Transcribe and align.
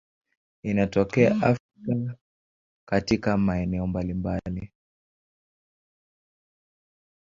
Inatokea 0.63 1.31
Afrika 1.41 2.15
katika 2.85 3.37
maeneo 3.37 3.87
mbalimbali. 3.87 4.71